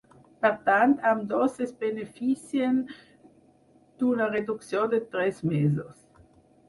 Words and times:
Per 0.43 0.49
tant, 0.67 0.95
ambdós 1.09 1.59
es 1.65 1.73
beneficien 1.83 2.81
d’una 4.01 4.31
reducció 4.33 4.85
de 4.95 5.03
tres 5.13 5.45
mesos. 5.55 6.01